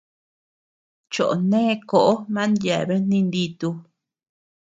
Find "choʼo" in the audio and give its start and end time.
1.13-1.35